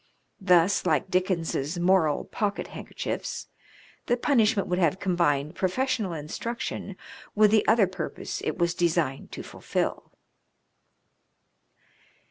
[0.39, 3.49] Thus, like Dickens's moral pockethand kerchiefs,
[4.07, 6.95] the punishment would have combined pro fessional instruction
[7.35, 10.11] with the other purpose it was designed to fulfil.